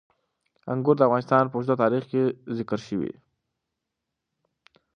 [0.71, 2.21] انګور د افغانستان په اوږده تاریخ کې
[2.57, 3.17] ذکر شوی دی.